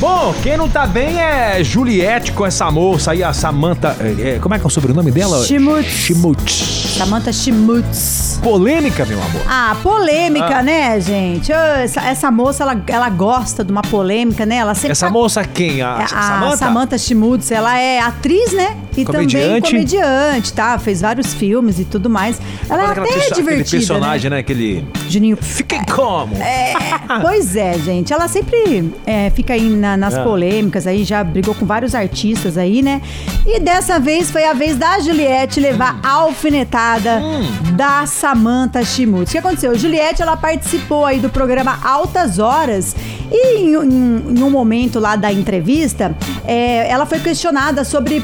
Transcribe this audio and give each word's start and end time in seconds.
Bom, 0.00 0.32
quem 0.44 0.56
não 0.56 0.68
tá 0.68 0.86
bem 0.86 1.20
é 1.20 1.62
Juliette 1.64 2.30
com 2.30 2.46
essa 2.46 2.70
moça 2.70 3.10
aí, 3.10 3.24
a 3.24 3.32
Samantha. 3.32 3.96
é, 4.00 4.38
como 4.40 4.54
é 4.54 4.58
que 4.58 4.64
é 4.64 4.66
o 4.68 4.70
sobrenome 4.70 5.10
dela? 5.10 5.44
Schmutz. 5.44 5.86
Schmutz. 5.88 6.94
Samantha 6.96 7.32
Schmutz. 7.32 8.38
Polêmica, 8.40 9.04
meu 9.04 9.18
amor. 9.20 9.42
Ah, 9.48 9.74
polêmica, 9.82 10.58
Ah. 10.58 10.62
né, 10.62 11.00
gente? 11.00 11.50
Essa, 11.50 12.00
essa 12.02 12.30
moça, 12.30 12.62
ela, 12.62 12.80
ela 12.86 13.08
gosta 13.10 13.64
de 13.64 13.72
uma 13.72 13.82
polêmica, 13.82 14.46
né? 14.46 14.56
Ela 14.56 14.74
sempre 14.76 14.92
Essa 14.92 15.06
tá- 15.06 15.12
moça 15.12 15.44
quem? 15.44 15.82
A, 15.82 15.98
É, 16.00 16.04
A 16.04 16.06
Samantha? 16.06 16.56
Samantha 16.58 16.98
Schmutz, 16.98 17.50
ela 17.50 17.76
é 17.76 17.98
atriz, 17.98 18.52
né? 18.52 18.76
E 19.00 19.04
também 19.04 19.26
Comediante. 19.28 19.70
comediante, 19.70 20.52
tá? 20.52 20.78
Fez 20.78 21.00
vários 21.00 21.32
filmes 21.34 21.78
e 21.78 21.84
tudo 21.84 22.08
mais. 22.10 22.40
Ela 22.68 22.82
é 22.82 22.86
Faz 22.86 22.98
até 22.98 23.12
perso- 23.12 23.34
divertida, 23.34 23.60
Aquele 23.60 23.70
personagem, 23.70 24.30
né? 24.30 24.38
Aquele. 24.38 24.74
né? 24.82 24.88
Juninho. 25.08 25.36
Fiquem 25.40 25.84
como? 25.84 26.34
É, 26.36 26.72
pois 27.22 27.56
é, 27.56 27.78
gente. 27.78 28.12
Ela 28.12 28.28
sempre 28.28 28.92
é, 29.06 29.30
fica 29.30 29.54
aí 29.54 29.68
na- 29.70 29.96
nas 29.96 30.14
É. 30.14 30.22
polêmicas 30.22 30.86
aí, 30.86 31.04
já 31.04 31.22
brigou 31.24 31.54
com 31.54 31.64
vários 31.66 31.94
artistas 31.94 32.58
aí, 32.58 32.82
né? 32.82 33.00
E 33.46 33.60
dessa 33.60 33.98
vez 33.98 34.30
foi 34.30 34.44
a 34.44 34.52
vez 34.52 34.76
da 34.76 34.98
Juliette 35.00 35.60
levar 35.60 35.98
a 36.02 36.10
alfinetada 36.12 37.20
da 37.74 38.06
Samantha 38.06 38.84
Schmutz. 38.84 39.30
O 39.30 39.32
que 39.32 39.38
aconteceu? 39.38 39.74
Juliette, 39.78 40.22
ela 40.22 40.36
participou 40.36 41.04
aí 41.04 41.18
do 41.18 41.28
programa 41.28 41.78
Altas 41.82 42.38
Horas 42.38 42.94
e 43.30 43.58
em, 43.58 43.74
em- 43.74 44.24
em 44.38 44.42
um 44.42 44.50
momento 44.50 44.98
lá 44.98 45.14
da 45.16 45.32
entrevista, 45.32 46.16
é, 46.46 46.88
ela 46.90 47.04
foi 47.06 47.18
questionada 47.20 47.84
sobre 47.84 48.20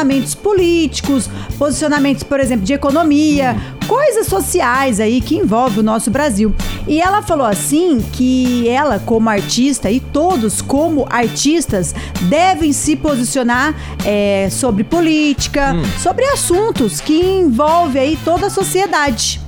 posicionamentos 0.00 0.34
políticos, 0.34 1.30
posicionamentos, 1.58 2.22
por 2.22 2.40
exemplo, 2.40 2.64
de 2.64 2.72
economia, 2.72 3.56
coisas 3.86 4.26
sociais 4.26 4.98
aí 4.98 5.20
que 5.20 5.36
envolvem 5.36 5.80
o 5.80 5.82
nosso 5.82 6.10
Brasil. 6.10 6.54
E 6.86 7.00
ela 7.00 7.22
falou 7.22 7.46
assim 7.46 8.02
que 8.12 8.68
ela, 8.68 8.98
como 8.98 9.28
artista, 9.28 9.90
e 9.90 10.00
todos 10.00 10.62
como 10.62 11.06
artistas, 11.10 11.94
devem 12.22 12.72
se 12.72 12.96
posicionar 12.96 13.74
é, 14.04 14.48
sobre 14.50 14.84
política, 14.84 15.74
sobre 16.02 16.24
assuntos 16.24 17.00
que 17.00 17.20
envolvem 17.20 18.02
aí 18.02 18.18
toda 18.24 18.46
a 18.46 18.50
sociedade. 18.50 19.40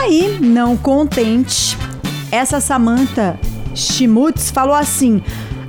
Aí, 0.00 0.38
não 0.40 0.76
contente, 0.76 1.76
essa 2.30 2.60
Samantha 2.60 3.38
Schmutz 3.74 4.50
falou 4.50 4.74
assim: 4.74 5.20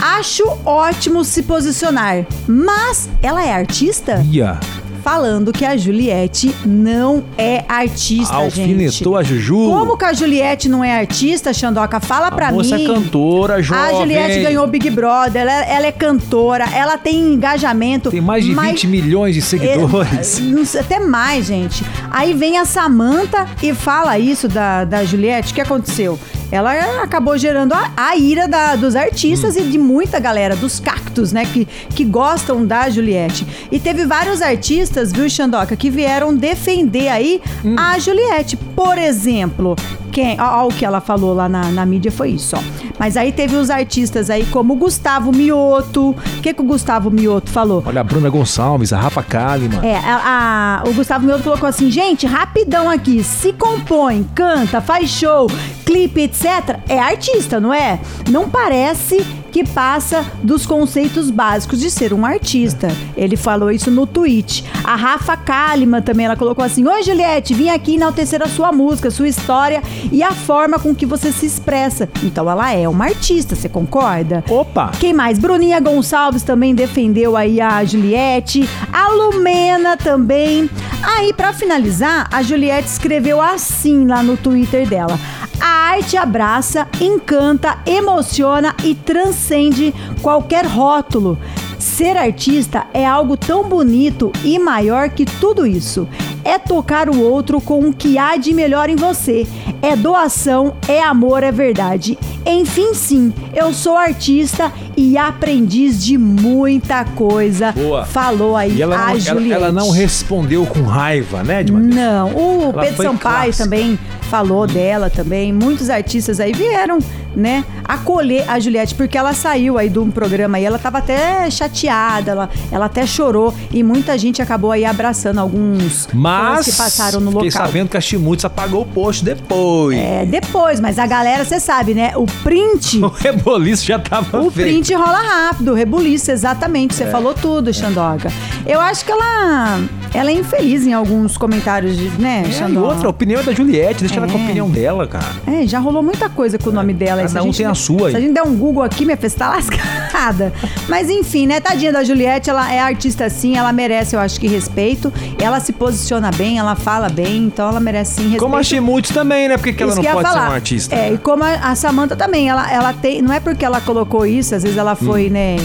Acho 0.00 0.44
ótimo 0.64 1.24
se 1.24 1.42
posicionar, 1.42 2.24
mas 2.46 3.08
ela 3.22 3.44
é 3.44 3.52
artista? 3.52 4.24
Ia. 4.30 4.58
Falando 5.02 5.52
que 5.52 5.64
a 5.64 5.76
Juliette 5.76 6.54
não 6.66 7.24
é 7.38 7.64
artista, 7.68 8.34
gente. 8.50 8.60
Alfinetou 8.60 9.16
a 9.16 9.22
Juju. 9.22 9.56
Como 9.56 9.96
que 9.96 10.04
a 10.04 10.12
Juliette 10.12 10.68
não 10.68 10.84
é 10.84 10.98
artista, 10.98 11.52
Xandoca? 11.52 11.98
Fala 11.98 12.30
pra 12.30 12.48
a 12.48 12.52
moça 12.52 12.76
mim. 12.76 12.84
é 12.84 12.86
cantora, 12.94 13.62
jovem. 13.62 13.84
A 13.84 14.00
Juliette 14.00 14.40
ganhou 14.42 14.64
o 14.64 14.66
Big 14.66 14.90
Brother, 14.90 15.42
ela, 15.42 15.52
ela 15.64 15.86
é 15.86 15.92
cantora, 15.92 16.64
ela 16.74 16.98
tem 16.98 17.32
engajamento. 17.32 18.10
Tem 18.10 18.20
mais 18.20 18.44
de 18.44 18.52
mas- 18.52 18.72
20 18.72 18.86
milhões 18.88 19.34
de 19.34 19.40
seguidores. 19.40 20.38
é, 20.38 20.42
não 20.44 20.64
sei, 20.64 20.80
até 20.80 21.00
mais, 21.00 21.46
gente. 21.46 21.82
Aí 22.10 22.34
vem 22.34 22.58
a 22.58 22.64
Samantha 22.66 23.46
e 23.62 23.72
fala 23.72 24.18
isso 24.18 24.46
da, 24.46 24.84
da 24.84 25.04
Juliette. 25.04 25.52
O 25.52 25.54
que 25.54 25.60
aconteceu? 25.60 26.18
Ela 26.50 27.02
acabou 27.02 27.36
gerando 27.36 27.74
a, 27.74 27.92
a 27.96 28.16
ira 28.16 28.48
da- 28.48 28.74
dos 28.76 28.96
artistas 28.96 29.56
Hum. 29.56 29.60
e 29.60 29.62
de 29.64 29.78
muita 29.78 30.18
galera, 30.18 30.56
dos 30.56 30.80
cactos, 30.80 31.32
né? 31.32 31.44
Que, 31.44 31.66
que 31.94 32.04
gostam 32.04 32.64
da 32.64 32.88
Juliette. 32.88 33.46
E 33.70 33.78
teve 33.78 34.06
vários 34.06 34.40
artistas, 34.40 35.12
viu, 35.12 35.28
Xandoca, 35.28 35.76
que 35.76 35.90
vieram 35.90 36.34
defender 36.34 37.08
aí 37.08 37.40
Hum. 37.64 37.76
a 37.78 37.98
Juliette. 37.98 38.56
Por 38.56 38.96
exemplo, 38.96 39.76
quem, 40.10 40.40
ó, 40.40 40.62
ó, 40.64 40.68
o 40.68 40.72
que 40.72 40.84
ela 40.84 41.00
falou 41.00 41.34
lá 41.34 41.48
na, 41.48 41.64
na 41.70 41.84
mídia 41.84 42.10
foi 42.10 42.30
isso, 42.30 42.56
ó. 42.56 42.60
Mas 42.98 43.16
aí 43.16 43.32
teve 43.32 43.56
os 43.56 43.70
artistas 43.70 44.28
aí 44.30 44.44
como 44.46 44.74
o 44.74 44.76
Gustavo 44.76 45.30
Mioto. 45.32 46.10
O 46.10 46.40
que, 46.42 46.52
que 46.54 46.60
o 46.60 46.64
Gustavo 46.64 47.10
Mioto 47.10 47.50
falou? 47.50 47.82
Olha 47.86 48.00
a 48.00 48.04
Bruna 48.04 48.28
Gonçalves, 48.28 48.92
a 48.92 48.98
Rafa 48.98 49.22
Kalimann. 49.22 49.84
É, 49.86 49.96
a- 49.96 50.82
a- 50.84 50.88
o 50.88 50.92
Gustavo 50.94 51.24
Mioto 51.26 51.42
colocou 51.44 51.68
assim, 51.68 51.90
gente, 51.90 52.26
rapidão 52.26 52.88
aqui, 52.90 53.22
se 53.22 53.52
compõe, 53.52 54.24
canta, 54.34 54.80
faz 54.80 55.10
show, 55.10 55.48
clipe, 55.84 56.22
etc., 56.22 56.78
é 56.88 56.98
artista, 56.98 57.60
não 57.60 57.72
é? 57.72 58.00
Não 58.30 58.48
parece 58.48 59.24
que 59.50 59.64
passa 59.64 60.24
dos 60.42 60.66
conceitos 60.66 61.30
básicos 61.30 61.80
de 61.80 61.90
ser 61.90 62.12
um 62.12 62.24
artista. 62.26 62.88
Ele 63.16 63.34
falou 63.36 63.70
isso 63.70 63.90
no 63.90 64.06
tweet. 64.06 64.62
A 64.84 64.94
Rafa 64.94 65.36
Kalimann 65.38 66.02
também, 66.02 66.26
ela 66.26 66.36
colocou 66.36 66.62
assim, 66.64 66.86
Oi, 66.86 67.02
Juliette, 67.02 67.54
vim 67.54 67.70
aqui 67.70 67.94
enaltecer 67.94 68.42
a 68.42 68.46
sua 68.48 68.70
música, 68.72 69.10
sua 69.10 69.26
história 69.26 69.82
e 70.12 70.22
a 70.22 70.32
forma 70.32 70.78
com 70.78 70.94
que 70.94 71.06
você 71.06 71.32
se 71.32 71.46
expressa. 71.46 72.08
Então 72.22 72.48
ela 72.50 72.72
é 72.74 72.87
uma 72.88 73.06
artista, 73.06 73.54
você 73.54 73.68
concorda? 73.68 74.44
Opa! 74.48 74.90
Quem 74.98 75.12
mais? 75.12 75.38
Bruninha 75.38 75.80
Gonçalves 75.80 76.42
também 76.42 76.74
defendeu 76.74 77.36
aí 77.36 77.60
a 77.60 77.84
Juliette. 77.84 78.68
A 78.92 79.08
Lumena 79.08 79.96
também. 79.96 80.68
Aí, 81.02 81.32
pra 81.32 81.52
finalizar, 81.52 82.28
a 82.32 82.42
Juliette 82.42 82.88
escreveu 82.88 83.40
assim 83.40 84.06
lá 84.06 84.22
no 84.22 84.36
Twitter 84.36 84.88
dela. 84.88 85.18
A 85.60 85.66
arte 85.66 86.16
abraça, 86.16 86.86
encanta, 87.00 87.78
emociona 87.84 88.74
e 88.84 88.94
transcende 88.94 89.92
qualquer 90.22 90.64
rótulo. 90.64 91.38
Ser 91.78 92.16
artista 92.16 92.86
é 92.92 93.06
algo 93.06 93.36
tão 93.36 93.64
bonito 93.64 94.32
e 94.44 94.58
maior 94.58 95.10
que 95.10 95.24
tudo 95.24 95.66
isso. 95.66 96.08
É 96.44 96.58
tocar 96.58 97.08
o 97.08 97.20
outro 97.20 97.60
com 97.60 97.80
o 97.80 97.92
que 97.92 98.18
há 98.18 98.36
de 98.36 98.54
melhor 98.54 98.88
em 98.88 98.96
você. 98.96 99.46
É 99.82 99.96
doação, 99.96 100.76
é 100.88 101.02
amor, 101.02 101.42
é 101.42 101.52
verdade. 101.52 102.18
Enfim, 102.50 102.94
sim, 102.94 103.34
eu 103.54 103.74
sou 103.74 103.94
artista 103.94 104.72
e 104.98 105.16
aprendiz 105.16 106.02
de 106.04 106.18
muita 106.18 107.04
coisa. 107.04 107.72
Boa. 107.72 108.04
Falou 108.04 108.56
aí 108.56 108.74
E 108.76 108.82
ela 108.82 108.94
a 108.96 108.98
não, 108.98 109.08
ela, 109.10 109.20
Juliette. 109.20 109.52
ela 109.52 109.72
não 109.72 109.90
respondeu 109.90 110.66
com 110.66 110.82
raiva, 110.82 111.42
né, 111.42 111.62
de 111.62 111.72
Matheus? 111.72 111.94
Não, 111.94 112.28
o 112.34 112.62
Ela 112.72 112.82
Pedro 112.82 113.02
Sampaio 113.04 113.18
clássica. 113.44 113.64
também 113.64 113.98
falou 114.22 114.66
dela 114.66 115.08
também. 115.08 115.52
Muitos 115.52 115.88
artistas 115.88 116.38
aí 116.40 116.52
vieram, 116.52 116.98
né, 117.34 117.64
acolher 117.86 118.44
a 118.50 118.58
Juliette, 118.60 118.94
porque 118.94 119.16
ela 119.16 119.32
saiu 119.32 119.78
aí 119.78 119.88
de 119.88 119.98
um 119.98 120.10
programa 120.10 120.58
aí, 120.58 120.64
ela 120.64 120.78
tava 120.78 120.98
até 120.98 121.48
chateada, 121.50 122.32
ela, 122.32 122.50
ela 122.70 122.86
até 122.86 123.06
chorou 123.06 123.54
e 123.72 123.82
muita 123.82 124.18
gente 124.18 124.42
acabou 124.42 124.70
aí 124.72 124.84
abraçando 124.84 125.38
alguns 125.38 126.08
Mas 126.12 126.66
que 126.66 126.72
passaram 126.72 127.20
no 127.20 127.30
local. 127.30 127.50
sabendo 127.50 127.88
que 127.88 127.96
a 127.96 128.00
Chimutz 128.00 128.44
apagou 128.44 128.82
o 128.82 128.86
post 128.86 129.24
depois. 129.24 129.96
É, 129.98 130.26
depois, 130.26 130.78
mas 130.80 130.98
a 130.98 131.06
galera, 131.06 131.44
você 131.44 131.58
sabe, 131.60 131.94
né? 131.94 132.12
O 132.16 132.26
print. 132.42 132.98
O 133.08 133.08
reboliço 133.08 133.86
já 133.86 133.98
tava 133.98 134.40
O 134.40 134.50
feito. 134.50 134.68
print 134.68 134.87
rola 134.94 135.18
rápido, 135.18 135.72
o 135.72 135.74
rebuliço, 135.74 136.30
exatamente. 136.30 136.94
Você 136.94 137.06
falou 137.06 137.34
tudo, 137.34 137.72
Xandoga. 137.72 138.30
Eu 138.66 138.80
acho 138.80 139.04
que 139.04 139.12
ela, 139.12 139.78
ela 140.14 140.30
é 140.30 140.34
infeliz 140.34 140.86
em 140.86 140.92
alguns 140.92 141.36
comentários, 141.36 141.96
de, 141.96 142.08
né, 142.20 142.42
É, 142.46 142.70
e 142.70 142.76
outra, 142.76 143.06
a 143.06 143.10
opinião 143.10 143.40
é 143.40 143.44
da 143.44 143.52
Juliette, 143.52 144.00
deixa 144.00 144.16
ela 144.16 144.26
com 144.26 144.36
a 144.36 144.40
É. 144.40 144.44
opinião 144.44 144.70
dela, 144.70 145.06
cara. 145.06 145.26
É, 145.46 145.66
já 145.66 145.78
rolou 145.78 146.02
muita 146.02 146.28
coisa 146.28 146.58
com 146.58 146.70
o 146.70 146.72
nome 146.72 146.92
dela. 146.94 147.22
Cada 147.22 147.42
um 147.42 147.52
tem 147.52 147.66
a 147.66 147.74
sua. 147.74 148.10
Se 148.10 148.16
a 148.16 148.20
gente 148.20 148.32
der 148.32 148.42
um 148.42 148.54
Google 148.56 148.82
aqui, 148.82 149.04
minha 149.04 149.16
você 149.16 149.30
tá 149.30 149.48
lascada. 149.50 150.52
Mas 150.88 151.10
enfim, 151.10 151.46
né? 151.46 151.60
Tadinha 151.60 151.92
da 151.92 152.02
Juliette, 152.04 152.48
ela 152.50 152.72
é 152.72 152.80
artista 152.80 153.28
sim, 153.28 153.56
ela 153.56 153.72
merece, 153.72 154.14
eu 154.16 154.20
acho 154.20 154.38
que, 154.40 154.46
respeito. 154.48 155.12
Ela 155.40 155.60
se 155.60 155.72
posiciona 155.72 156.30
bem, 156.30 156.58
ela 156.58 156.74
fala 156.74 157.08
bem, 157.08 157.44
então 157.44 157.68
ela 157.68 157.80
merece 157.80 158.14
sim 158.14 158.22
respeito. 158.22 158.42
Como 158.42 158.56
a 158.56 158.62
Chimutz 158.62 159.10
também, 159.10 159.48
né? 159.48 159.56
Porque 159.56 159.72
que 159.72 159.82
ela 159.82 159.92
Isso 159.92 160.00
não 160.02 160.08
que 160.08 160.12
pode 160.14 160.28
ser 160.28 160.34
falar. 160.34 160.46
uma 160.48 160.54
artista? 160.54 160.94
É, 160.94 161.12
e 161.12 161.18
como 161.18 161.44
a, 161.44 161.50
a 161.54 161.74
Samantha 161.74 162.16
também, 162.16 162.48
ela, 162.48 162.70
ela 162.72 162.92
tem. 162.92 163.20
Não 163.22 163.32
é 163.32 163.40
porque 163.40 163.64
ela 163.64 163.80
colocou 163.80 164.24
isso, 164.26 164.54
às 164.54 164.62
vezes 164.62 164.78
ela 164.78 164.94
foi, 164.94 165.28
Hum. 165.28 165.32
né? 165.32 165.56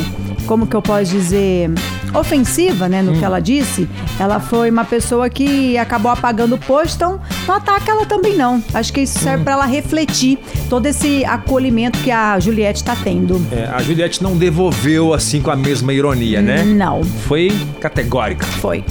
Como 0.45 0.67
que 0.67 0.75
eu 0.75 0.81
posso 0.81 1.05
dizer? 1.11 1.71
Ofensiva, 2.13 2.87
né? 2.87 3.01
No 3.01 3.13
Hum. 3.13 3.19
que 3.19 3.25
ela 3.25 3.39
disse. 3.39 3.87
Ela 4.19 4.39
foi 4.39 4.69
uma 4.69 4.85
pessoa 4.85 5.29
que 5.29 5.77
acabou 5.77 6.11
apagando 6.11 6.55
o 6.55 6.57
post, 6.57 6.95
então 6.95 7.19
não 7.47 7.55
ataca 7.55 7.91
ela 7.91 8.05
também, 8.05 8.35
não. 8.37 8.63
Acho 8.73 8.93
que 8.93 9.01
isso 9.01 9.17
Hum. 9.19 9.23
serve 9.23 9.43
pra 9.43 9.53
ela 9.53 9.65
refletir 9.65 10.37
todo 10.69 10.85
esse 10.85 11.25
acolhimento 11.25 11.97
que 11.99 12.11
a 12.11 12.39
Juliette 12.39 12.83
tá 12.83 12.95
tendo. 13.03 13.41
É, 13.51 13.65
a 13.73 13.81
Juliette 13.81 14.21
não 14.21 14.37
devolveu 14.37 15.13
assim 15.13 15.41
com 15.41 15.51
a 15.51 15.55
mesma 15.55 15.91
ironia, 15.93 16.41
né? 16.41 16.63
Não, 16.63 17.03
Foi 17.03 17.51
categórica. 17.79 18.45
foi. 18.45 18.83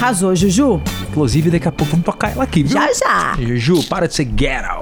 Arrasou, 0.00 0.34
Juju? 0.34 0.82
Inclusive, 1.10 1.48
daqui 1.50 1.68
a 1.68 1.70
pouco 1.70 1.92
vamos 1.92 2.04
tocar 2.04 2.32
ela 2.32 2.42
aqui, 2.42 2.64
viu? 2.64 2.72
Já, 2.72 2.88
já. 2.92 3.36
Juju, 3.38 3.84
para 3.84 4.08
de 4.08 4.14
ser 4.14 4.24
ghetto. 4.24 4.81